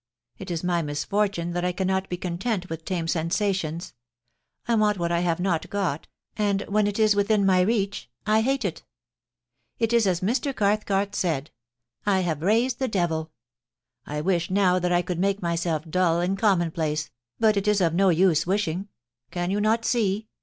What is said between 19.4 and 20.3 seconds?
you not see